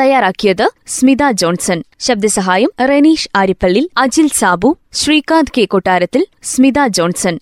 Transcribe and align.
തയ്യാറാക്കിയത് 0.00 0.70
സ്മിത 0.86 1.18
ജോൺസൺ. 1.32 1.82
ശബ്ദസഹായം 1.98 2.70
റെനീഷ് 2.88 3.28
ആരിപ്പള്ളി 3.36 3.90
അജിൽ 3.96 4.28
സാബു 4.34 4.76
ശ്രീകാന്ത് 4.92 5.52
കെ 5.58 5.64
കൊട്ടാരത്തിൽ 5.64 6.26
സ്മിത 6.42 6.86
ജോൺസൺ. 6.86 7.38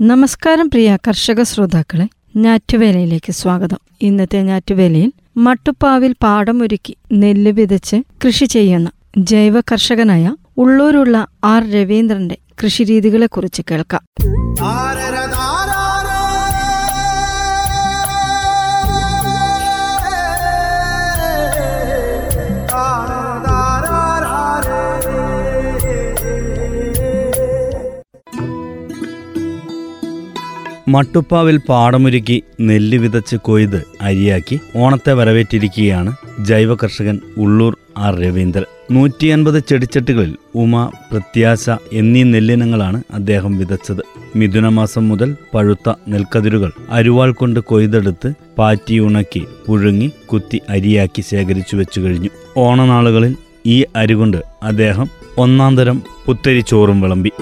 നമസ്കാരം 0.00 0.68
പ്രിയ 0.68 0.98
കർഷക 1.08 1.42
ശ്രോതാക്കളെ 1.42 2.08
ഞാറ്റുവേലയിലേക്ക് 2.36 3.32
സ്വാഗതം. 3.32 3.78
ഇന്നത്തെ 4.02 4.42
ഞാറ്റുവേലയിൽ 4.42 5.12
മട്ടുപ്പാവിൽ 5.36 6.14
പാടമൊരുക്കി 6.22 6.96
നെല്ല് 7.12 7.50
വിതച്ച് 7.50 7.96
കൃഷി 8.24 8.44
ചെയ്യുന്ന 8.44 8.90
ജൈവ 9.18 9.60
കർഷകനായ 9.60 10.34
ഉള്ളൂരുള്ള 10.56 11.26
ആർ 11.44 11.70
രവീന്ദ്രന്റെ 11.70 12.36
കൃഷിരീതികളെക്കുറിച്ച് 12.64 13.62
കേൾക്കാം. 13.70 14.04
മട്ടുപ്പാവിൽ 30.88 31.56
പാടമൊരുക്കി 31.68 32.42
നെല്ല് 32.60 32.98
വിതച്ച് 32.98 33.36
കൊയ്ത് 33.36 33.84
അരിയാക്കി 34.00 34.60
ഓണത്തെ 34.76 35.12
വരവേറ്റിരിക്കുകയാണ് 35.12 36.16
ജൈവ 36.40 36.74
കർഷകൻ 36.74 37.20
ഉള്ളൂർ 37.36 37.76
ആർ 37.98 38.20
രവീന്ദ്രൻ. 38.20 38.64
നൂറ്റി 38.94 39.26
അൻപത് 39.26 39.58
ചെടിച്ചട്ടുകളിൽ 39.68 40.32
ഉമ 40.54 40.90
പ്രത്യാശ 41.10 41.64
എന്നീ 41.92 42.22
നെല്ലിനങ്ങളാണ് 42.22 42.98
അദ്ദേഹം 43.12 43.52
വിതച്ചത്. 43.58 44.02
മിഥുനമാസം 44.36 45.08
മുതൽ 45.08 45.36
പഴുത്ത 45.54 45.94
നെൽക്കതിരുകൾ 46.08 46.70
അരുവാൾ 46.90 47.32
കൊണ്ട് 47.32 47.60
കൊയ്തെടുത്ത് 47.60 48.32
പാറ്റി 48.58 48.98
ഉണക്കി 48.98 49.42
പുഴുങ്ങി 49.66 50.08
കുത്തി 50.32 50.60
അരിയാക്കി 50.68 51.22
ശേഖരിച്ചു 51.30 51.76
വെച്ചു 51.76 52.00
കഴിഞ്ഞു. 52.00 52.30
ഓണനാളുകളിൽ 52.56 53.36
ഈ 53.66 53.84
അരികൊണ്ട് 53.96 54.40
അദ്ദേഹം 54.62 55.08
ഒന്നാം 55.38 55.76
തരം 55.76 56.02
പുത്തരി 56.26 56.60
ചോറും 56.60 57.00
വിളമ്പി. 57.00 57.32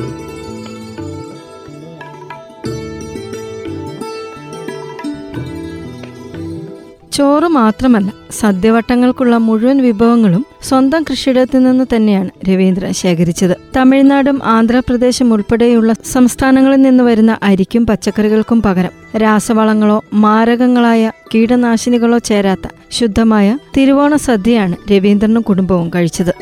ചോറ് 7.20 7.44
മാത്രമല്ല 7.44 8.12
സദ്യവട്ടങ്ങൾക്കുള്ള 8.30 9.36
മുഴുവൻ 9.36 9.82
വിഭവങ്ങളും 9.82 10.46
സ്വന്തം 10.62 11.04
കൃഷിയിടത്തു 11.10 11.58
നിന്ന് 11.58 11.84
തന്നെയാണ് 11.96 12.30
രവീന്ദ്രൻ 12.48 12.92
ശേഖരിച്ചത്. 12.92 13.56
തമിഴ്നാടും 13.76 14.40
ആന്ധ്രാപ്രദേശും 14.44 15.32
ഉൾപ്പെടെയുള്ള 15.32 15.94
സംസ്ഥാനങ്ങളിൽ 16.12 16.82
നിന്ന് 16.82 17.04
വരുന്ന 17.04 17.38
അരിക്കും 17.42 17.86
പച്ചക്കറികൾക്കും 17.86 18.62
പകരം 18.62 18.90
രാസവളങ്ങളോ 19.16 20.04
മാരകങ്ങളായ 20.14 21.12
കീടനാശിനികളോ 21.34 22.18
ചേരാത്ത 22.18 22.68
ശുദ്ധമായ 22.90 23.58
തിരുവോണ 23.76 24.16
സദ്യയാണ് 24.16 24.76
രവീന്ദ്രനും 24.92 25.42
കുടുംബവും 25.42 25.90
കഴിച്ചത്. 25.94 26.34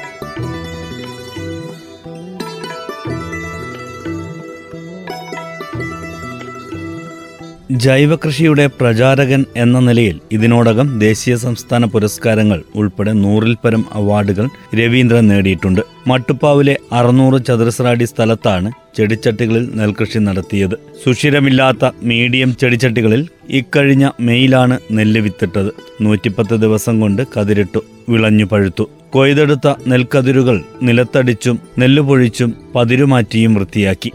ജൈവകൃഷിയുടെ 7.71 8.67
പ്രചാരകൻ 8.67 9.45
എന്ന 9.57 9.79
നിലയിൽ 9.79 10.21
ഇതിനോടകം 10.33 10.99
ദേശീയ 10.99 11.37
സംസ്ഥാന 11.37 11.85
പുരസ്കാരങ്ങൾ 11.85 12.63
ഉൾപ്പെടെ 12.75 13.13
നൂറിൽ 13.13 13.57
പരം 13.65 13.85
അവാർഡുകൾ 13.93 14.49
രവീന്ദ്രൻ 14.75 15.29
നേടിയിട്ടുണ്ട്. 15.29 15.81
മട്ടുപ്പാവിലെ 16.07 16.79
അറുന്നൂറ് 16.93 17.45
ചതുരശ്രാടി 17.49 18.05
സ്ഥലത്താണ് 18.05 18.73
ചെടിച്ചട്ടികളിൽ 18.97 19.71
നെൽകൃഷി 19.75 20.19
നടത്തിയത്. 20.19 20.75
സുഷിരമില്ലാത്ത 21.05 21.91
മീഡിയം 22.03 22.57
ചെടിച്ചട്ടികളിൽ 22.61 23.29
ഇക്കഴിഞ്ഞ 23.49 24.11
മെയിലാണ് 24.21 24.79
നെല്ല് 24.93 25.21
വിത്തിട്ടത്. 25.21 25.73
നൂറ്റിപ്പത്ത് 26.01 26.55
ദിവസം 26.55 27.01
കൊണ്ട് 27.01 27.23
കതിരിട്ടു 27.41 27.85
വിളഞ്ഞു 28.09 28.45
പഴുത്തു. 28.45 28.91
കൊയ്തെടുത്ത 29.11 29.75
നെൽക്കതിരുകൾ 29.89 30.63
നിലത്തടിച്ചും 30.83 31.59
നെല്ലുപൊഴിച്ചും 31.79 32.55
പതിരുമാറ്റിയും 32.75 33.55
വൃത്തിയാക്കി. 33.55 34.13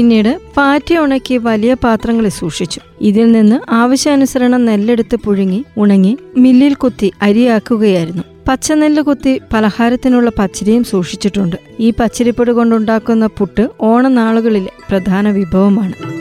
പിന്നീട് 0.00 0.40
പാറ്റി 0.56 0.96
ഉണക്കി 0.96 1.36
വലിയ 1.36 1.74
പാത്രങ്ങളിൽ 1.74 2.28
സൂക്ഷിച്ചു. 2.28 2.80
ഇതിൽ 3.00 3.32
നിന്ന് 3.32 3.72
ആവശ്യാനുസരണം 3.72 4.64
നെല്ലെടുത്ത് 4.64 5.16
പുഴുങ്ങി 5.16 5.64
ഉണങ്ങി 5.76 6.18
മില്ലിൽ 6.36 6.74
കുത്തി 6.74 7.12
അരിയാക്കുകയായിരുന്നു. 7.22 8.22
പച്ചനെല്ല് 8.48 9.02
കുത്തി 9.02 9.40
പലഹാരത്തിനുള്ള 9.52 10.32
പച്ചരിയും 10.38 10.84
സൂക്ഷിച്ചിട്ടുണ്ട്. 10.84 11.56
ഈ 11.80 11.90
പച്ചരിപ്പൊടി 11.90 12.52
കൊണ്ടുണ്ടാക്കുന്ന 12.52 13.26
പുട്ട് 13.26 13.68
ഓണനാളുകളിലെ 13.80 14.70
പ്രധാന 14.90 15.30
വിഭവമാണ്. 15.30 16.19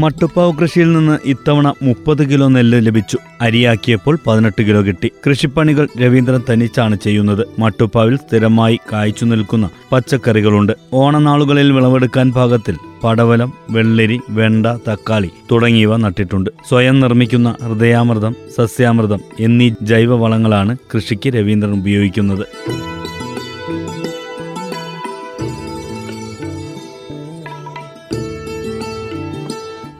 മട്ടുപ്പാവ് 0.00 0.52
കൃഷിയിൽ 0.52 0.92
നിന്ന് 0.92 1.18
ഇത്തവണ 1.24 1.68
മുപ്പത് 1.82 2.30
കിലോ 2.30 2.48
നെല്ല് 2.48 2.78
ലഭിച്ചു. 2.86 3.18
അരിയാക്കിയപ്പോൾ 3.40 4.18
പതിനെട്ട് 4.26 4.62
കിലോ 4.62 4.80
കിട്ടി. 4.82 5.08
കൃഷിപ്പണികൾ 5.26 5.88
രവീന്ദ്രൻ 6.02 6.42
തനിച്ചാണ് 6.50 6.96
ചെയ്യുന്നത്. 6.96 7.42
മട്ടുപ്പാവിൽ 7.58 8.16
സ്ഥിരമായി 8.16 8.78
കായ്ച്ചു 8.92 9.24
നിൽക്കുന്ന 9.24 9.68
പച്ചക്കറികളുണ്ട്. 9.92 10.72
ഓണനാളുകളിൽ 10.92 11.72
വിളവെടുക്കാൻ 11.72 12.32
പാകത്തിൽ 12.32 12.76
പടവലം 13.04 13.52
വെള്ളരി 13.70 14.20
വെണ്ട 14.30 14.66
തക്കാളി 14.88 15.30
തുടങ്ങിയവ 15.50 15.96
നട്ടിട്ടുണ്ട്. 15.96 16.50
സ്വയം 16.68 17.00
നിർമ്മിക്കുന്ന 17.00 17.56
ഹൃദയാമൃതം 17.62 18.36
സസ്യാമൃതം 18.56 19.20
എന്നീ 19.40 19.70
ജൈവവളങ്ങളാണ് 19.82 20.76
കൃഷിക്ക് 20.94 21.30
രവീന്ദ്രൻ 21.30 21.72
ഉപയോഗിക്കുന്നത്. 21.80 22.46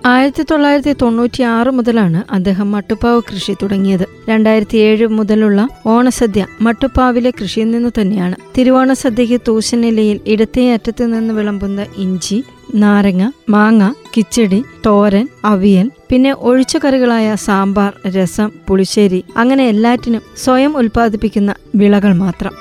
ആയിരത്തി 0.04 0.42
തൊള്ളായിരത്തി 0.42 0.92
തൊണ്ണൂറ്റി 1.02 1.42
ആറ് 1.42 1.70
മുതലാണ് 1.70 2.24
അദ്ദേഹം 2.30 2.70
മട്ടുപ്പാവ് 2.70 3.20
കൃഷി 3.30 3.56
തുടങ്ങിയത്. 3.62 4.04
രണ്ടായിരത്തി 4.28 4.76
ഏഴ് 4.76 5.06
മുതലുള്ള 5.06 5.68
ഓണസദ്യ 5.86 6.46
മട്ടുപ്പാവിലെ 6.60 7.30
കൃഷിയിൽ 7.30 7.70
നിന്ന് 7.70 7.90
തന്നെയാണ്. 8.00 8.36
തിരുവോണസദ്യയ്ക്ക് 8.58 9.40
തൂശനിലയിൽ 9.48 10.20
ഇടത്തേ 10.26 10.72
അറ്റത്തു 10.72 11.04
നിന്ന് 11.04 11.34
വിളമ്പുന്ന 11.34 11.86
ഇഞ്ചി 11.96 12.44
നാരങ്ങ 12.74 13.30
മാങ്ങ 13.48 13.92
കിച്ചടി 14.16 14.64
തോരൻ 14.86 15.28
അവിയൽ 15.44 15.90
പിന്നെ 16.10 16.32
ഒഴിച്ചുകറികളായ 16.32 17.34
സാമ്പാർ 17.34 17.92
രസം 18.06 18.52
പുളിശ്ശേരി 18.68 19.24
അങ്ങനെ 19.36 19.66
എല്ലാറ്റിനും 19.66 20.22
സ്വയം 20.36 20.76
ഉൽപ്പാദിപ്പിക്കുന്ന 20.76 21.54
വിളകൾ 21.74 22.12
മാത്രം. 22.12 22.52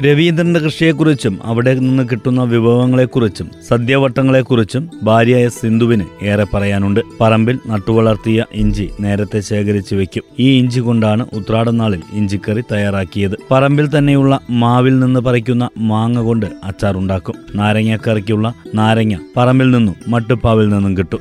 രവീന്ദ്രന്റെ 0.00 0.60
കൃഷിയെക്കുറിച്ചും 0.60 1.38
അവിടെ 1.44 1.74
നിന്ന് 1.74 2.08
കിട്ടുന്ന 2.10 2.42
വിഭവങ്ങളെക്കുറിച്ചും 2.42 3.50
സദ്യവട്ടങ്ങളെക്കുറിച്ചും 3.68 4.90
ഭാര്യയായ 5.02 5.48
സിന്ധുവിന് 5.48 6.04
ഏറെ 6.22 6.46
പറയാനുണ്ട്. 6.54 7.00
പറമ്പിൽ 7.20 7.58
നട്ടുവളർത്തിയ 7.66 8.44
ഇഞ്ചി 8.54 8.90
നേരത്തെ 9.00 9.40
ശേഖരിച്ചു 9.40 9.94
വെക്കും. 9.94 10.22
ഈ 10.38 10.58
ഇഞ്ചി 10.58 10.80
കൊണ്ടാണ് 10.80 11.26
ഉത്രാടനാളിൽ 11.32 12.02
ഇഞ്ചിക്കറി 12.12 12.60
തയ്യാറാക്കിയത്. 12.72 13.36
പറമ്പിൽ 13.50 13.98
തന്നെയുള്ള 13.98 14.40
മാവിൽ 14.50 14.98
നിന്ന് 14.98 15.20
പറിക്കുന്ന 15.20 15.68
മാങ്ങ 15.78 16.20
കൊണ്ട് 16.20 16.46
അച്ചാറുണ്ടാക്കും. 16.64 17.34
നാരങ്ങക്കറിക്കുള്ള 17.54 18.54
നാരങ്ങ 18.74 19.16
പറമ്പിൽ 19.36 19.70
നിന്നും 19.70 19.94
മട്ടുപ്പാവിൽ 20.08 20.68
നിന്നും 20.68 20.98
കിട്ടും. 20.98 21.20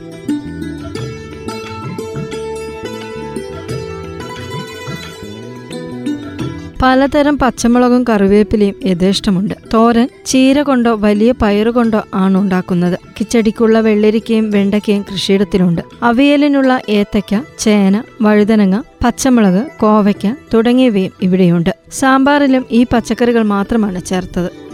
പലതരം 6.81 7.37
പച്ചമുളകും 7.37 8.05
കറിവേപ്പിലയും 8.09 8.75
യഥേഷ്ടമുണ്ട്. 8.85 9.53
തോരൻ 9.73 10.09
ചീര 10.25 10.61
കൊണ്ടോ 10.61 10.95
വലിയ 10.95 11.31
പയറു 11.31 11.69
കൊണ്ടോ 11.69 12.03
ആണ് 12.13 12.37
ഉണ്ടാക്കുന്നത്. 12.37 12.99
കിച്ചടിക്കുള്ള 13.19 13.79
വെള്ളരിക്കയും 13.79 14.51
വെണ്ടയ്ക്കയും 14.51 15.05
കൃഷിയിടത്തിലുണ്ട്. 15.11 15.81
അവിയലിനുള്ള 16.03 16.81
ഏത്തയ്ക്ക 16.89 17.41
ചേന 17.59 18.03
വഴുതനങ്ങ 18.21 18.81
പച്ചമുളക് 19.03 19.65
കോവയ്ക്ക 19.79 20.35
തുടങ്ങിയവയും 20.53 21.11
ഇവിടെയുണ്ട്. 21.21 21.75
സാമ്പാറിലും 21.91 22.65
ഈ 22.71 22.85
പച്ചക്കറികൾ 22.93 23.43
മാത്രമാണ് 23.43 24.05
ചേർത്തത്. 24.05 24.66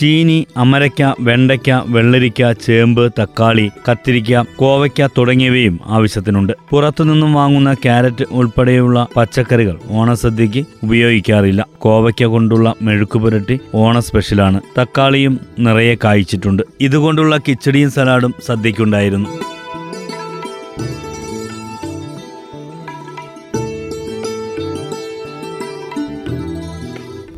ചീനി 0.00 0.46
അമരയ്ക്ക 0.56 1.14
വെണ്ടയ്ക്ക 1.20 1.70
വെള്ളരിക്ക 1.86 2.52
ചേമ്പ് 2.52 3.12
തക്കാളി 3.20 3.70
കത്തിരിക്ക 3.90 4.42
കോവയ്ക്ക 4.56 5.08
തുടങ്ങിയവയും 5.18 5.80
ആവശ്യത്തിനുണ്ട്. 5.86 6.52
പുറത്തുനിന്നും 6.70 7.34
വാങ്ങുന്ന 7.34 7.74
ക്യാരറ്റ് 7.74 8.24
ഉൾപ്പെടെയുള്ള 8.30 9.06
പച്ചക്കറികൾ 9.16 9.78
ഓണസദ്യക്ക് 9.90 10.64
ഉപയോഗിക്കാറില്ല. 10.82 11.66
കോവയ്ക്ക 11.78 12.24
കൊണ്ടുള്ള 12.24 12.74
മെഴുക്കുപുരട്ടി 12.82 13.60
ഓണ 13.74 13.98
സ്പെഷ്യലാണ്. 13.98 14.60
തക്കാളിയും 14.78 15.40
നിറയെ 15.58 15.96
കായ്ച്ചിട്ടുണ്ട്. 16.04 16.62
ഇതുകൊണ്ടുള്ള 16.80 17.36
കിച്ചടിയും 17.36 17.90
സലാഡും 17.90 18.34
സദ്യക്കുണ്ടായിരുന്നു 18.46 19.49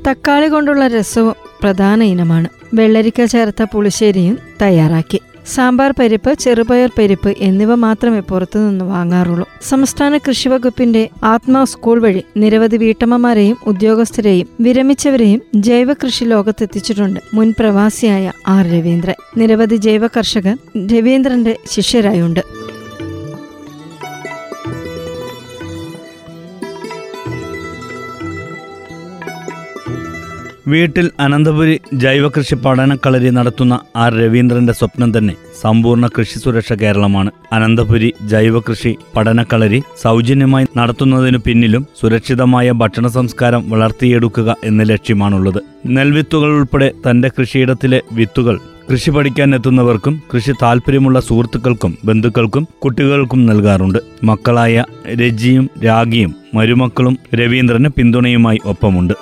തക്കാളി 0.09 0.47
കൊണ്ടുള്ള 0.49 0.87
രസവും 0.87 1.35
പ്രധാന 1.63 2.03
ഇനമാണ്. 2.03 2.49
വെള്ളരിക്ക 2.75 3.25
ചേർത്ത 3.25 3.63
പുളിശ്ശേരിയും 3.63 4.39
തയ്യാറാക്കി. 4.63 5.21
സാമ്പാർ 5.47 5.95
പരിപ്പ് 5.99 6.39
ചെറുപയർ 6.39 6.91
പരിപ്പ് 6.99 7.35
എന്നിവ 7.39 7.75
മാത്രമേ 7.75 8.21
പുറത്തുനിന്ന് 8.21 8.85
വാങ്ങാറുള്ളൂ. 8.85 9.49
സംസ്ഥാന 9.69 10.17
കൃഷി 10.17 10.49
വകുപ്പിന്റെ 10.49 11.09
ആത്മാ 11.25 11.65
സ്കൂൾ 11.65 12.03
വഴി 12.03 12.23
നിരവധി 12.37 12.77
വീട്ടമ്മമാരെയും 12.77 13.57
ഉദ്യോഗസ്ഥരെയും 13.67 14.49
വിരമിച്ചവരെയും 14.61 15.43
ജൈവ 15.55 15.93
കൃഷി 15.93 16.25
ലോകത്തെത്തിച്ചിട്ടുണ്ട് 16.25 17.21
മുൻ 17.35 17.55
പ്രവാസിയായ 17.59 18.33
ആർ 18.49 18.67
രവീന്ദ്രൻ. 18.67 19.15
നിരവധി 19.37 19.77
ജൈവ 19.77 20.07
കർഷകർ 20.07 20.57
രവീന്ദ്രന്റെ 20.93 21.57
ശിഷ്യരായുണ്ട്. 21.71 22.62
വീട്ടിൽ 30.69 31.11
അനന്തപുരി 31.21 31.81
ജൈവകൃഷി 31.95 32.55
പഠനക്കളരി 32.55 33.31
നടത്തുന്ന 33.31 33.81
ആർ 33.97 34.13
രവീന്ദ്രന്റെ 34.15 34.73
സ്വപ്നം 34.73 35.19
തന്നെ 35.19 35.35
സമ്പൂർണ 35.61 36.07
കൃഷി 36.07 36.39
സുരക്ഷ 36.39 36.73
കേരളമാണ്. 36.73 37.31
അനന്തപുരി 37.53 38.13
ജൈവകൃഷി 38.23 38.97
പഠനക്കളരി 39.17 39.83
സൗജന്യമായി 40.03 40.67
നടത്തുന്നതിനു 40.77 41.39
പിന്നിലും 41.47 41.87
സുരക്ഷിതമായ 42.01 42.73
ഭക്ഷണ 42.73 43.07
സംസ്കാരം 43.09 43.71
വളർത്തിയെടുക്കുക 43.71 44.57
എന്ന 44.65 44.83
ലക്ഷ്യമാണുള്ളത്. 44.83 45.61
നെൽവിത്തുകൾ 45.87 46.51
ഉൾപ്പെടെ 46.59 46.93
തന്റെ 47.11 47.31
കൃഷിയിടത്തിലെ 47.39 48.03
വിത്തുകൾ 48.13 48.59
കൃഷി 48.91 49.11
പഠിക്കാൻ 49.11 49.55
എത്തുന്നവർക്കും 49.55 50.23
കൃഷി 50.35 50.53
താല്പര്യമുള്ള 50.63 51.21
സുഹൃത്തുക്കൾക്കും 51.21 51.99
ബന്ധുക്കൾക്കും 52.05 52.69
കുട്ടികൾക്കും 52.85 53.47
നൽകാറുണ്ട്. 53.47 53.99
മക്കളായ 54.25 54.85
രജിയും 55.07 55.71
രാഗിയും 55.85 56.35
മരുമക്കളും 56.55 57.19
രവീന്ദ്രന് 57.35 57.89
പിന്തുണയുമായി 57.89 58.59
ഒപ്പമുണ്ട്. 58.65 59.15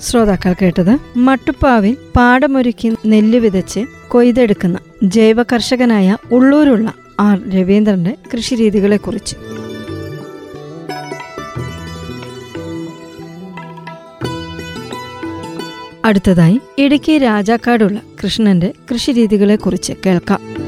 ശ്രോതാക്കൾ 0.00 0.54
കേട്ടത് 0.62 1.18
മട്ടുപ്പാവിൽ 1.18 1.96
പാടമൊരുക്കി 2.16 2.92
നെല്ല് 3.06 3.38
വിതച്ച് 3.38 3.80
കൊയ്തെടുക്കുന്ന 4.08 4.78
ജൈവ 5.02 5.42
കർഷകനായ 5.42 6.16
ഉള്ളൂരുള്ള 6.32 6.92
ആർ 7.20 7.50
രവീന്ദ്രന്റെ 7.50 8.16
കൃഷിരീതികളെക്കുറിച്ച്. 8.34 9.36
അടുത്തതായി 16.04 16.60
ഇടുക്കി 16.78 17.18
രാജാക്കാടുള്ള 17.18 18.00
കൃഷ്ണന്റെ 18.24 18.72
കൃഷിരീതികളെക്കുറിച്ച് 18.92 19.92
കേൾക്കാം. 20.06 20.67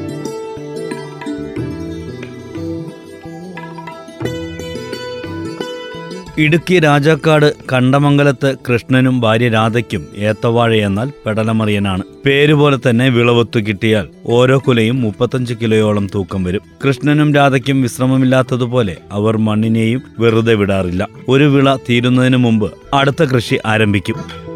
ഇടുക്കി 6.39 6.79
രാജാക്കാട് 6.79 7.55
കണ്ടമംഗലത്ത് 7.73 8.57
കൃഷ്ണനും 8.69 9.21
ഭാര്യ 9.21 9.49
രാധയ്ക്കും 9.49 10.09
ഏത്തവാഴ 10.17 10.75
എന്നാൽ 10.75 11.13
പെടലമറിയനാണ്. 11.27 12.03
പേരുപോലെ 12.27 12.79
തന്നെ 12.89 13.09
വിളവൊത്തു 13.09 13.59
കിട്ടിയാൽ 13.59 14.09
ഓരോ 14.27 14.59
കുലയും 14.59 15.01
മുപ്പത്തഞ്ച് 15.01 15.55
കിലോയോളം 15.55 16.09
തൂക്കം 16.15 16.45
വരും. 16.45 16.61
കൃഷ്ണനും 16.85 17.35
രാധയ്ക്കും 17.35 17.83
വിശ്രമമില്ലാത്തതുപോലെ 17.83 18.97
അവർ 19.13 19.37
മണ്ണിനെയും 19.37 20.03
വെറുതെ 20.19 20.55
വിടാറില്ല. 20.55 21.09
ഒരു 21.29 21.45
വിള 21.45 21.77
തീരുന്നതിന് 21.77 22.37
മുമ്പ് 22.37 22.71
അടുത്ത 22.95 23.23
കൃഷി 23.23 23.59
ആരംഭിക്കും. 23.67 24.50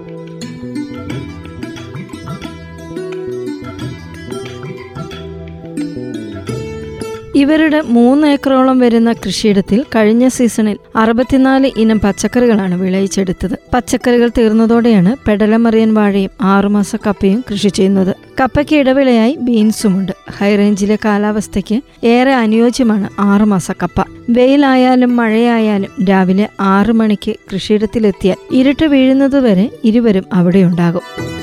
ഇവരുടെ 7.35 7.81
മൂന്ന് 7.81 8.27
ഏക്കറോളം 8.27 8.79
വരുന്ന 8.79 9.13
കൃഷിയിടത്തിൽ 9.13 9.85
കഴിഞ്ഞ 9.95 10.29
സീസണിൽ 10.29 10.79
അറുപത്തിനാല് 10.97 11.71
ഇനം 11.77 12.01
പച്ചക്കറികളാണ് 12.01 12.75
വിളയിച്ചെടുത്തത്. 12.75 13.59
പച്ചക്കറികൾ 13.75 14.31
തീർന്നതോടെയാണ് 14.39 15.17
പെടലമറിയൻ 15.27 15.95
വാഴയും 15.95 16.31
ആറുമാസ 16.41 16.97
കപ്പയും 16.97 17.45
കൃഷി 17.51 17.69
ചെയ്യുന്നത്. 17.69 18.17
കപ്പയ്ക്ക് 18.41 18.77
ഇടവിളയായി 18.77 19.37
ബീൻസുമുണ്ട്. 19.41 20.13
ഹൈറേഞ്ചിലെ 20.39 20.99
കാലാവസ്ഥയ്ക്ക് 21.05 22.07
ഏറെ 22.07 22.35
അനുയോജ്യമാണ് 22.35 23.11
ആറുമാസ 23.19 23.71
കപ്പ. 23.71 24.05
വെയിലായാലും 24.31 25.17
മഴയായാലും 25.17 26.05
രാവിലെ 26.05 26.49
ആറു 26.61 26.93
മണിക്ക് 26.93 27.35
കൃഷിയിടത്തിലെത്തിയാൽ 27.55 28.37
ഇരുട്ട് 28.53 28.87
വീഴുന്നതുവരെ 28.87 29.71
ഇരുവരും 29.85 30.25
അവിടെയുണ്ടാകും. 30.33 31.34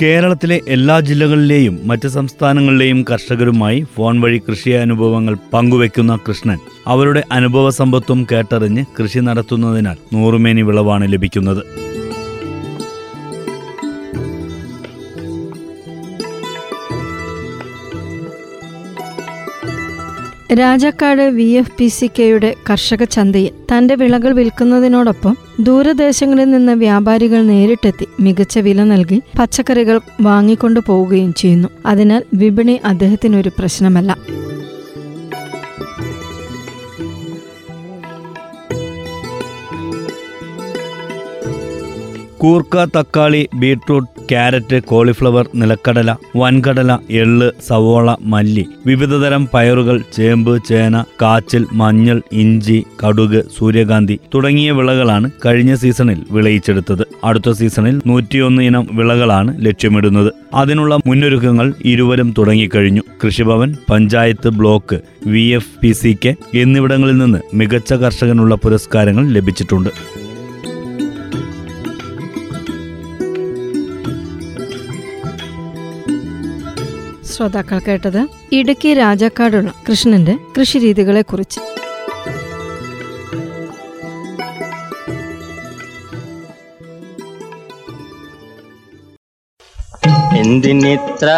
കേരളത്തിലെ 0.00 0.56
എല്ലാ 0.68 0.94
ജില്ലകളിലെയും 1.00 1.74
മറ്റ് 1.84 2.08
സംസ്ഥാനങ്ങളിലെയും 2.08 3.00
കർഷകരുമായി 3.10 3.78
ഫോൺ 3.96 4.14
വഴി 4.20 4.38
കൃഷി 4.38 4.70
അനുഭവങ്ങൾ 4.76 5.34
പങ്കുവെക്കുന്ന 5.52 6.12
കൃഷ്ണൻ 6.28 6.58
അവരുടെ 6.86 7.22
അനുഭവ 7.32 7.68
സമ്പത്തും 7.70 8.20
കേട്ടറിഞ്ഞ് 8.32 8.84
കൃഷി 8.98 9.20
നടത്തുന്നതിനാൽ 9.20 9.98
നൂറുമേനി 10.12 10.62
വിളവാണ് 10.62 11.06
ലഭിക്കുന്നത് 11.12 11.62
Rajakkad 20.58 21.22
V 21.22 21.44
F 21.44 21.72
P 21.78 21.86
C 21.86 22.10
കെയുടെ 22.18 22.54
കർഷക 22.70 23.04
ചന്തയിൽ 23.04 23.50
തന്റെ 23.72 23.94
വിളകൾ 23.94 24.32
വിൽക്കുന്നതിനോടൊപ്പം 24.32 25.36
ദൂരദേശങ്ങളിൽ 25.60 26.50
നിന്ന് 26.50 26.72
വ്യാപാരികൾ 26.72 27.42
നേരിട്ടെത്തി 27.42 28.06
മികച്ച 28.20 28.58
വില 28.58 28.84
നൽകി 28.84 29.22
പച്ചക്കറികൾ 29.38 30.00
വാങ്ങിക്കൊണ്ടു 30.20 30.80
പോവുകയും 30.86 31.34
ചെയ്യുന്നു. 31.34 31.68
അതിനാൽ 31.86 32.22
വിപണി 32.34 32.80
അദ്ദേഹത്തിനൊരു 32.84 33.50
പ്രശ്നമല്ല. 33.58 34.16
കൂർക്ക 42.38 42.84
തക്കാളി 42.84 43.48
ബീട്രൂട്ട് 43.54 44.19
ക്യാരറ്റ് 44.30 44.78
കോളിഫ്ലവർ 44.82 45.44
നിലക്കടല 45.54 46.10
വൻകടല 46.36 46.98
എള്ള് 47.10 47.52
സവോള 47.68 48.14
മല്ലി. 48.32 48.64
വിവിധതരം 48.86 49.48
പയറുകൾ 49.54 49.96
ചേമ്പ് 50.16 50.64
ചേന 50.68 51.04
കാച്ചിൽ 51.22 51.66
മഞ്ഞൾ 51.72 52.22
ഇഞ്ചി 52.32 52.84
കടുക് 53.02 53.40
സൂര്യകാന്തി 53.58 54.20
തുടങ്ങിയ 54.34 54.70
വിളകളാണ് 54.70 55.30
കഴിഞ്ഞ 55.46 55.74
സീസണിൽ 55.74 56.20
വിളയിച്ചെടുത്തത്. 56.30 57.04
അടുത്ത 57.24 57.50
സീസണിൽ 57.50 58.00
നൂറ്റിയൊന്ന് 58.06 58.62
ഇനം 58.62 58.86
വിളകളാണ് 58.92 59.66
ലക്ഷ്യമിടുന്നത്. 59.66 60.30
അതിനുള്ള 60.54 60.94
മുന്നൊരുക്കങ്ങൾ 61.06 61.74
ഇരുവരും 61.84 62.34
തുടങ്ങിക്കഴിഞ്ഞു. 62.38 63.02
Krishibhavan 63.24 63.76
panchayat 63.90 64.48
block 64.48 64.98
V 65.26 65.44
F 65.58 65.74
P 65.82 65.92
C 65.92 66.18
K 66.24 66.34
എന്നിവിടങ്ങളിൽ 66.54 67.16
നിന്ന് 67.16 67.38
മികച്ച 67.54 67.92
കർഷകനുള്ള 67.92 68.54
പുരസ്കാരങ്ങൾ 68.54 69.26
ലഭിച്ചിട്ടുണ്ട്. 69.36 69.90
ശ്രോതാക്കൾ 77.40 77.78
കേട്ടത് 77.78 78.18
ഇടുക്കി 78.52 78.94
രാജാക്കാടുള്ള 78.94 79.70
കൃഷ്ണന്റെ 79.88 80.34
കൃഷിരീതികളെ 80.56 81.22
കുറിച്ച് 81.22 81.60
എന്തിനിത്ര 90.40 91.28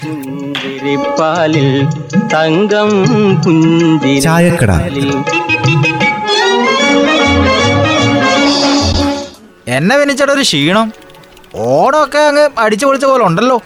പുഞ്ചിരിപ്പാലിൽ 0.01 1.69
തങ്കം 2.33 2.89
ചായക്കട. 4.25 4.71
പുഞ്ചിരിപ്പാലിൽ 4.75 5.09
എന്നെ 9.77 9.95
വിനിച്ചട 10.01 10.29
ഒരു 10.35 10.43
ക്ഷീണം. 10.47 10.87
ഓടൊക്കെ 11.55 12.21
അങ്ങ് 12.29 12.45
അടിച്ചു 12.63 12.85
പൊളിച്ച 12.85 13.05
പോലെ 13.11 13.23
ഉണ്ടല്ലോ. 13.29 13.57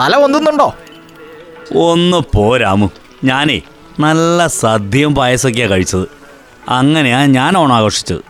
തല 0.00 0.12
ഒന്നുന്നുണ്ടോ 0.26 0.68
ഒന്ന് 1.84 2.20
പോരാമു 2.34 2.88
ഞാനേ 3.30 3.58
നല്ല 4.06 4.38
സദ്യയും 4.60 5.12
പായസമൊക്കെയാണ് 5.20 5.72
കഴിച്ചത്. 5.72 6.06
അങ്ങനെയാ 6.78 7.20
ഞാൻ 7.38 7.52
ഓണാഘോഷിച്ചത് 7.62 8.22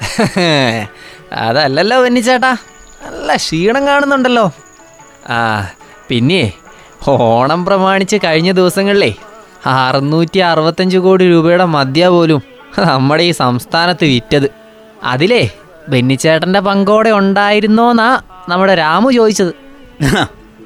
അതല്ലല്ലോ 1.46 1.96
വന്നിച്ചേട്ടാ. 2.04 2.52
നല്ല 3.04 3.36
ക്ഷീണം 3.42 3.82
കാണുന്നുണ്ടല്ലോ. 3.86 4.44
ആ 5.36 5.38
പിന്നെ 6.08 6.52
ഓണം 7.08 7.66
പ്രമാണിച്ച് 7.66 8.16
കഴിഞ്ഞ 8.24 8.50
ദിവസങ്ങളിലേ 8.52 9.14
അറുന്നൂറ്റി 9.66 10.38
അറുപത്തഞ്ച് 10.38 10.98
കോടി 10.98 11.28
രൂപയുടെ 11.28 11.64
മദ്യ 11.64 12.08
പോലും 12.08 12.42
നമ്മുടെ 12.78 13.22
ഈ 13.22 13.30
സംസ്ഥാനത്ത് 13.30 14.04
വിറ്റത്. 14.04 14.50
അതിലേ 15.02 15.50
ബെന്നിച്ചേട്ടന്റെ 15.88 16.60
പങ്കോടെ 16.60 17.10
ഉണ്ടായിരുന്നോന്നാ 17.10 18.20
നമ്മുടെ 18.48 18.74
രാമു 18.74 19.10
ചോദിച്ചത്. 19.10 19.52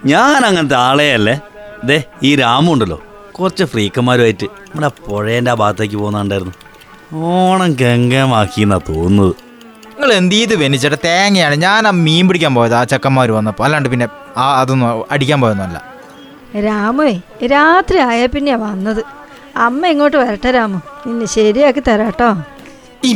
ഞാൻ 0.05 0.47
അങ്ങനത്തെ 0.47 0.77
ആളെയല്ലേ 0.77 1.41
ദേ 1.85 2.03
ഈ 2.23 2.37
രാമു 2.37 2.73
ഉണ്ടല്ലോ. 2.73 3.03
കുറച്ച് 3.33 3.65
ഫ്രീക്കന്മാരുമായിട്ട് 3.65 4.45
നമ്മുടെ 4.45 4.91
പുഴേന്റെ 5.07 5.51
ആ 5.51 5.55
ഭാഗത്തേക്ക് 5.55 5.97
പോകുന്നുണ്ടായിരുന്നു. 5.97 6.53
ഓണം 7.15 7.73
ഗംഗമാക്കിയെന്നാ 7.73 8.79
തോന്നുന്നത്. 8.89 9.35
നിങ്ങൾ 10.03 10.15
എന്ത് 10.21 10.35
ചെയ്ത് 10.35 10.55
വെനിച്ചേട്ടാ 10.63 10.97
തേങ്ങയാണ്. 11.05 11.57
ഞാൻ 11.65 11.81
ആ 11.89 11.91
മീൻ 12.05 12.25
പിടിക്കാൻ 12.29 12.53
പോയത് 12.57 12.75
ആ 12.79 12.81
ചെക്കന്മാർ 12.93 13.29
വന്നപ്പോൾ 13.37 13.65
അല്ലാണ്ട് 13.67 13.89
പിന്നെ 13.93 14.07
ആ 14.43 14.47
അതൊന്നും 14.61 14.89
അടിക്കാൻ 15.15 15.39
പോയൊന്നുമല്ല 15.43 15.79
രാമേ 16.67 17.11
രാത്രി 17.53 17.99
ആയ 18.07 18.21
പിന്നെ 18.33 18.55
വന്നത്. 18.65 19.03
അമ്മ 19.67 19.83
ഇങ്ങോട്ട് 19.93 20.17
വരട്ടെ 20.23 20.51
രാമു. 20.57 20.79
നിന്നെ 21.07 21.27
ശരിയാക്കി 21.37 21.83
തരാട്ടോ. 21.89 22.31
ഈ 23.09 23.13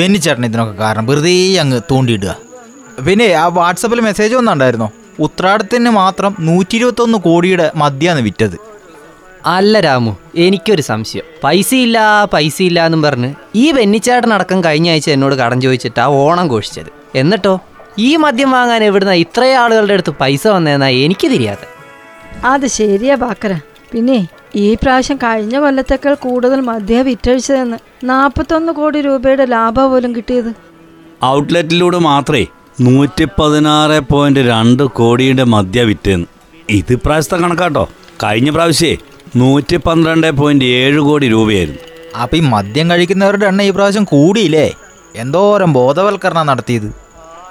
ബെന്നിച്ചേട്ടൻ 0.00 0.46
ഇതിനൊക്കെ 0.50 0.74
കാരണം 0.82 1.06
വെറുതെ 1.10 1.34
അങ്ങ് 1.62 1.78
തോണ്ടിയിടുക. 1.90 2.34
പിന്നെ 3.06 3.28
ആ 3.42 3.46
വാട്സപ്പിൽ 3.58 4.02
മെസ്സേജ് 4.08 4.34
ഒന്നുണ്ടായിരുന്നോ 4.40 4.88
ഉത്രാടത്തിന് 5.26 5.92
മാത്രം 6.02 6.34
നൂറ്റി 6.48 6.76
ഇരുപത്തൊന്ന് 6.80 7.18
കോടിയുടെ 7.28 7.68
മദ്യമാണ് 7.82 8.22
വിറ്റത്. 8.28 8.56
അല്ല 9.46 9.80
രാമു 9.80 10.16
എനിക്കൊരു 10.36 10.82
സംശയം. 10.82 11.22
പൈസ 11.44 11.74
ഇല്ല 11.74 12.24
പൈസ 12.24 12.62
ഇല്ല 12.62 12.86
എന്നും 12.86 13.02
പറഞ്ഞ് 13.02 13.34
ഈ 13.54 13.72
ബെന്നിച്ചേട്ടനടക്കം 13.72 14.64
കഴിഞ്ഞ 14.64 14.90
ആഴ്ച 14.90 15.10
എന്നോട് 15.10 15.34
കടം 15.34 15.60
ചോദിച്ചിട്ടാ 15.60 16.04
ഓണം 16.04 16.48
ഘോഷിച്ചത്. 16.48 16.90
എന്നിട്ടോ? 17.14 17.60
ഈ 17.98 18.16
മദ്യം 18.16 18.50
വാങ്ങാൻ 18.50 18.84
എവിടുന്ന 18.84 19.12
ഇത്രയും 19.12 19.56
ആളുകളുടെ 19.56 19.92
അടുത്ത് 19.92 20.10
പൈസ 20.10 20.46
വന്നതെന്നാ 20.46 20.86
എനിക്ക് 20.86 21.30
തിരിയാതെ 21.30 21.66
അത് 22.46 22.66
ശരിയാ 22.66 23.14
ബാക്കര. 23.14 23.54
പിന്നെ 23.92 24.28
ഈ 24.56 24.74
പ്രാവശ്യം 24.74 25.16
കഴിഞ്ഞ 25.16 25.58
കൊല്ലത്തേക്കാൾ 25.58 26.14
കൂടുതൽ 26.14 26.60
മദ്യം 26.60 27.04
വിറ്റഴിച്ചതെന്ന് 27.04 27.76
നാൽപ്പത്തൊന്ന് 28.04 28.72
കോടി 28.72 29.00
രൂപയുടെ 29.00 29.44
ലാഭം 29.44 29.90
പോലും 29.90 30.16
കിട്ടിയത്. 30.16 30.54
ഔട്ട്ലെറ്റിലൂടെ 31.24 31.98
മാത്രമേ 31.98 32.46
നൂറ്റി 32.80 33.24
പതിനാറ് 33.38 34.00
പോയിന്റ് 34.00 34.40
രണ്ട് 34.40 34.82
കോടിയുടെ 34.82 35.44
മദ്യ 35.44 35.82
വിറ്റേന്ന്. 35.82 36.26
ഇത് 36.70 36.94
പ്രാവശ്യത്തെ 36.94 37.36
കണക്കാട്ടോ. 37.36 37.88
കഴിഞ്ഞ 38.22 38.50
പ്രാവശ്യേ 38.50 38.96
നൂറ്റി 39.36 39.76
പന്ത്രണ്ട് 39.76 40.30
പോയിന്റ് 40.30 40.64
ഏഴ് 40.64 41.00
കോടി 41.00 41.28
രൂപയായിരുന്നു. 41.28 41.80
അപ്പം 42.22 42.36
ഈ 42.36 42.40
മദ്യം 42.40 42.90
കഴിക്കുന്നവരുടെ 42.90 43.46
എണ്ണം 43.46 43.64
ഈ 43.64 43.70
പ്രാവശ്യം 43.70 44.04
കൂടിയില്ലേ? 44.04 44.72
എന്തോരം 45.16 45.72
ബോധവൽക്കരണം 45.72 46.46
നടത്തിയത്? 46.46 46.94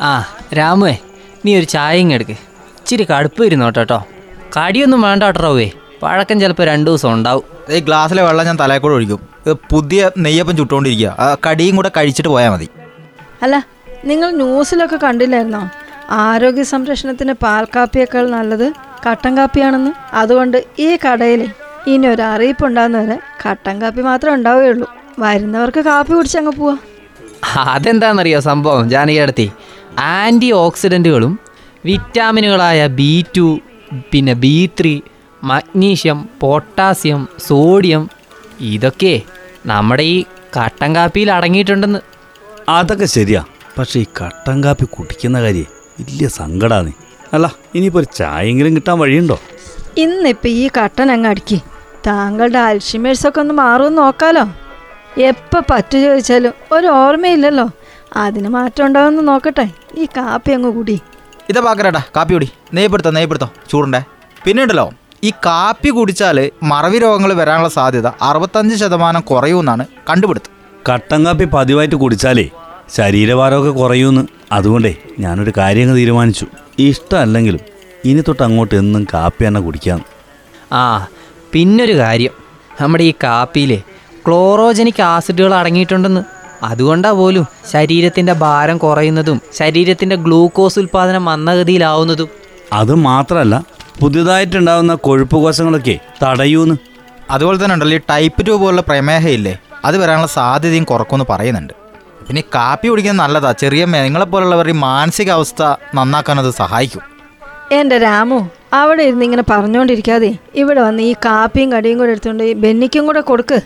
ആ 0.01 0.35
രാമുവേ 0.57 0.97
നീ 1.45 1.57
ഒരു 1.57 1.65
ചായ 1.65 1.99
എടുക്ക്. 1.99 2.31
ഇച്ചിരി 2.79 3.03
കടുപ്പ് 3.03 3.45
ഇരുന്നോട്ടോ 3.45 3.79
കേട്ടോ. 3.79 4.05
കടിയൊന്നും 4.59 5.01
വേണ്ട 5.01 5.23
കേട്ടോവേ 5.23 5.71
പഴക്കം 6.03 6.39
ചിലപ്പോൾ 6.39 6.63
രണ്ട് 6.63 6.91
ദിവസം 6.91 7.13
ഉണ്ടാവും. 7.13 7.43
ഈ 7.73 7.79
ഗ്ലാസ്സിലെ 7.79 8.23
വെള്ളം 8.23 8.45
ഞാൻ 8.45 8.59
തലേക്കൂടെ 8.59 8.93
ഒഴിക്കും. 8.93 9.19
പുതിയ 9.71 10.11
നെയ്യപ്പം 10.17 10.57
ചുട്ടുകൊണ്ടിരിക്കുക 10.57 11.15
ആ 11.19 11.35
കടിയും 11.49 11.75
കൂടെ 11.75 11.91
കഴിച്ചിട്ട് 11.97 12.29
പോയാൽ 12.29 12.49
മതി. 12.49 12.69
അല്ല 13.43 13.67
നിങ്ങൾ 14.05 14.31
ന്യൂസിലൊക്കെ 14.31 14.95
കണ്ടില്ലായിരുന്നോ? 14.95 15.69
ആരോഗ്യ 16.11 16.63
സംരക്ഷണത്തിന് 16.63 17.33
പാൽ 17.33 17.67
കാപ്പിയേക്കാൾ 17.75 18.29
നല്ലത് 18.29 18.73
കട്ടൻ 19.09 19.37
കാപ്പിയാണെന്ന്? 19.37 19.91
അതുകൊണ്ട് 20.13 20.65
ഈ 20.79 20.97
കടയിൽ 21.05 21.49
ഇനി 21.87 22.07
ഒരു 22.07 22.21
അറിയിപ്പുണ്ടാകുന്നവരെ 22.21 23.17
കട്ടൻ 23.43 23.81
കാപ്പി 23.81 24.01
മാത്രമേ 24.01 24.35
ഉണ്ടാവുകയുള്ളൂ. 24.35 24.87
വരുന്നവർക്ക് 25.19 25.79
കാപ്പി 25.79 26.13
കുടിച്ചങ്ങ് 26.13 26.51
പോവാ. 26.51 26.75
അതെന്താണെന്നറിയോ 27.73 28.39
സംഭവം 28.39 28.89
ജാനകിയടത്തി. 28.89 29.51
ആന്റി 29.99 30.51
ഓക്സിഡന്റുകളും 30.51 31.39
വിറ്റാമിനുകളായ 31.85 32.87
ബി 32.87 33.25
ടു 33.37 33.59
പിന്നെ 34.11 34.33
B 34.33 34.69
three 34.79 35.01
magnesium 35.43 36.29
potassium 36.41 37.27
sodium 37.47 38.09
ഇതൊക്കെ 38.59 39.21
നമ്മുടെ 39.65 40.03
ഈ 40.03 40.25
കട്ടൻ 40.57 40.95
കാപ്പിയിൽ 40.95 41.31
അടങ്ങിയിട്ടുണ്ടെന്ന്. 41.31 41.99
അതൊക്കെ 42.69 43.05
ശരിയാ 43.05 43.43
പക്ഷെ 43.77 43.99
ഈ 43.99 44.05
കട്ടൻ 44.21 44.63
കാപ്പി 44.63 44.85
കുടിക്കുന്ന 44.85 45.41
കാര്യം 45.41 45.69
വലിയ 45.99 46.27
സങ്കടാണ് 46.27 46.91
അല്ല 47.33 47.55
ഇനിയിപ്പോൾ 47.75 47.99
ഒരു 47.99 48.09
ചായെങ്കിലും 48.17 48.75
കിട്ടാൻ 48.75 48.99
വഴിയുണ്ടോ? 48.99 49.37
ഇന്നിപ്പോൾ 49.97 50.47
ഈ 50.47 50.69
കട്ടൻ 50.77 51.11
അങ്ങ് 51.11 51.29
അടുക്കി. 51.29 51.61
താങ്കളുടെ 52.07 52.59
അൽഷിമേഴ്സൊക്കെ 52.59 53.39
ഒന്ന് 53.39 53.53
മാറുമെന്ന് 53.53 53.97
നോക്കാലോ. 53.97 54.45
എപ്പോൾ 55.21 55.63
പറ്റു 55.71 55.97
ചോദിച്ചാലും 55.97 56.53
ഒരു 56.71 56.87
ഓർമ്മയില്ലല്ലോ. 56.87 57.69
അതിന് 58.15 58.49
മാറ്റം 58.49 58.85
ഉണ്ടാവുമെന്ന് 58.85 59.27
നോക്കട്ടെ. 59.27 59.69
ഈ 59.97 60.05
കാപ്പി 60.05 60.51
അങ്ങ് 60.51 60.69
കൂടി. 60.69 61.01
ഇതാ 61.49 61.61
പാക്കരാട്ടാ 61.61 62.01
കാപ്പി 62.17 62.33
കൂടി. 62.33 62.49
നെയ്പ്പെടുത്തോ 62.73 63.11
നെയ്പ്പെടുത്തോ 63.11 63.49
ചൂടുണ്ടേ? 63.71 64.03
പിന്നെ 64.45 64.63
ഉണ്ടല്ലോ 64.63 64.91
ഈ 65.23 65.29
കാപ്പി 65.45 65.89
കുടിച്ചാൽ 65.89 66.51
മറവി 66.63 66.97
രോഗങ്ങൾ 66.99 67.33
വരാനുള്ള 67.33 67.69
സാധ്യത 67.69 68.07
അറുപത്തഞ്ച് 68.07 68.75
ശതമാനം 68.75 69.21
കുറയുമെന്നാണ് 69.21 69.85
കണ്ടുപിടുത്തം. 70.09 70.51
കട്ടൻ 70.89 71.25
കാപ്പി 71.25 71.45
പതിവായിട്ട് 71.45 71.95
കുടിച്ചാലേ 71.95 72.49
ശരീരഭാരമൊക്കെ 72.95 73.69
കുറയുമെന്ന് 73.69 74.23
അതുകൊണ്ടേ 74.51 74.95
ഞാനൊരു 75.19 75.53
കാര്യം 75.57 75.83
അങ്ങ് 75.83 75.97
തീരുമാനിച്ചു. 75.97 76.45
ഇഷ്ടമല്ലെങ്കിലും 76.79 77.59
ഇനി 78.05 78.23
തൊട്ട് 78.27 78.43
അങ്ങോട്ട് 78.43 78.75
എന്നും 78.75 79.07
കാപ്പി 79.13 79.47
തന്നെ 79.47 79.59
കുടിക്കാം. 79.59 80.01
ആ 80.73 81.07
പിന്നൊരു 81.53 81.97
കാര്യം. 81.97 82.31
നമ്മുടെ 82.81 83.03
ഈ 83.03 83.13
കാപ്പിയിൽ 83.23 83.81
ക്ലോറോജനിക് 84.27 85.01
ആസിഡുകൾ 85.01 85.53
അടങ്ങിയിട്ടുണ്ടെന്ന്. 85.53 86.23
അതുകൊണ്ടാ 86.63 87.11
പോലും 87.11 87.47
ശരീരത്തിന്റെ 87.71 88.33
ഭാരം 88.33 88.77
കുറയുന്നതും 88.77 89.41
ശരീരത്തിന്റെ 89.53 90.15
ഗ്ലൂക്കോസ് 90.15 90.79
ഉൽപ്പാദനം 90.79 91.25
മന്ദഗതിയിലാവുന്നതും. 91.25 92.29
അത് 92.73 92.95
മാത്രമല്ല 92.95 93.63
പുതിയതായിട്ടുണ്ടാവുന്ന 94.01 94.93
കൊഴുപ്പ് 94.95 95.35
കോശങ്ങളൊക്കെ 95.35 95.99
തടയൂന്ന്. 96.23 96.75
അതുപോലെ 97.31 97.63
തന്നെ 97.63 97.73
ഉണ്ടല്ലോ 97.73 97.97
ഈ 97.97 98.01
ടൈപ്പ് 98.09 98.47
ടു 98.47 98.51
പോലുള്ള 98.51 98.81
പ്രമേഹയില്ലേ 98.81 99.57
അത് 99.85 99.97
വരാനുള്ള 99.97 100.27
സാധ്യതയും 100.27 100.83
കുറക്കുമെന്ന് 100.83 101.25
പറയുന്നുണ്ട്. 101.29 101.73
പിന്നെ 102.27 102.43
കാപ്പി 102.55 102.87
കുടിക്കുന്നത് 102.87 103.25
നല്ലതാ 103.25 103.51
ചെറിയ 103.51 103.85
നിങ്ങളെപ്പോലുള്ളവരുടെ 103.85 104.71
ഈ 104.71 104.75
മാനസികാവസ്ഥ 104.75 105.63
നന്നാക്കാൻ 105.95 106.39
അത് 106.39 106.51
സഹായിക്കും. 106.51 107.01
എന്റെ 107.71 107.97
രാമു 107.97 108.49
അവിടെ 108.79 109.03
ഇരുന്ന് 109.07 109.25
ഇങ്ങനെ 109.27 109.43
പറഞ്ഞുകൊണ്ടിരിക്കാതെ 109.49 110.29
ഇവിടെ 110.61 110.81
വന്ന് 110.85 111.01
ഈ 111.09 111.13
കാപ്പിയും 111.25 111.69
കടിയും 111.73 111.97
കൂടെ 111.99 112.11
എടുത്തുകൊണ്ട് 112.13 112.45
ബെന്നിക്കും 112.63 113.03
കൂടെ 113.07 113.21
കൊടുക്ക്. 113.29 113.57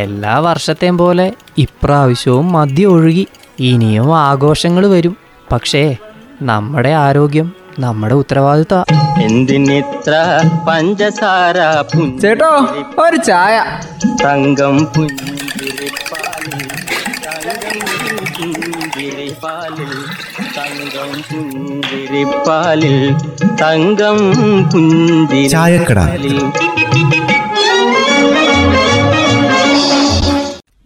എല്ലാ 0.00 0.34
വർഷത്തെയും 0.46 0.96
പോലെ 1.02 1.26
ഇപ്രാവശ്യവും 1.64 2.46
മദ്യം 2.56 2.90
ഒഴുകി 2.94 3.24
ഇനിയും 3.70 4.08
ആഘോഷങ്ങൾ 4.26 4.84
വരും. 4.94 5.14
പക്ഷേ 5.52 5.82
നമ്മുടെ 6.50 6.92
ആരോഗ്യം 7.06 7.48
നമ്മുടെ 7.84 8.14
ഉത്തരവാദിത്ത 8.22 8.74
എന്തിനിത്ര 9.26 10.14
പഞ്ചസാര 10.68 11.58
ചേട്ടോ 12.22 12.52
ഒരു 13.04 13.18
ചായ. 13.28 13.56
തങ്കം 14.24 14.76
പുഞ്ചിരിപ്പാലിൽ 14.94 16.58
തങ്കം 17.24 17.78
പുഞ്ചിരിപ്പാലിൽ. 18.36 19.92
പുഞ്ചിരിപ്പാലിൽ 21.30 22.96
തങ്കം 23.62 24.18
ചായക്കട. 25.50 25.98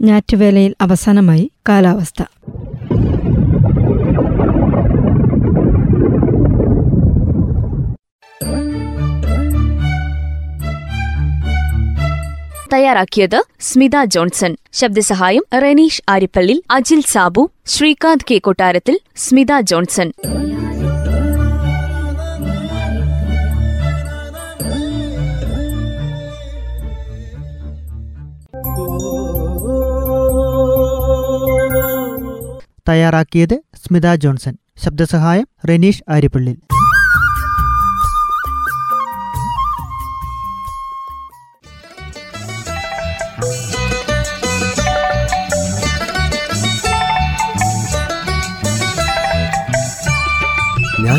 ഞാറ്റുവേലയിൽ 0.00 0.74
അവസാനമായി 0.80 1.50
കാലാവസ്ഥ 1.68 2.22
തയ്യാറാക്കിയത് 12.74 13.42
സ്മിത 13.60 14.04
ജോൺസൺ. 14.04 14.56
ശബ്ദസഹായം 14.72 15.42
റെനീഷ് 15.62 16.02
ആരിപ്പള്ളി 16.08 16.64
അജിൽ 16.70 17.02
സാബു 17.08 17.50
ശ്രീകാന്ത് 17.66 18.24
കെ 18.30 18.38
കൊട്ടാരത്തിൽ 18.38 18.98
സ്മിത 19.16 19.60
ജോൺസൺ. 19.60 20.12
തയ്യാറാക്കിയത് 32.88 33.62
സ്മിത 33.74 34.14
ജോൺസൺ. 34.14 34.56
ശബ്ദസഹായം 34.84 35.48
റെനീഷ് 35.68 36.02
ആര്യപ്പള്ളിൽ 36.08 36.56